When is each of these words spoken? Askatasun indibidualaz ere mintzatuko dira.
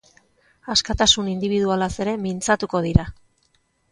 Askatasun 0.75 1.29
indibidualaz 1.33 1.91
ere 2.05 2.15
mintzatuko 2.23 2.81
dira. 2.87 3.05